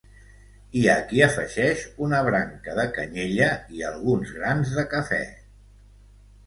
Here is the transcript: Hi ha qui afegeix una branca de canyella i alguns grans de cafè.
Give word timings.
Hi 0.79 0.81
ha 0.87 0.95
qui 1.11 1.19
afegeix 1.25 1.83
una 2.07 2.21
branca 2.29 2.75
de 2.81 2.87
canyella 2.97 3.51
i 3.79 3.87
alguns 3.93 4.35
grans 4.41 4.75
de 4.81 4.89
cafè. 4.97 5.23